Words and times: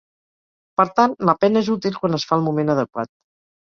Per 0.81 0.85
tant, 1.01 1.13
la 1.31 1.35
pena 1.45 1.63
és 1.65 1.71
útil 1.75 1.99
quan 1.99 2.21
es 2.21 2.27
fa 2.31 2.39
el 2.41 2.47
moment 2.51 2.77
adequat. 2.77 3.13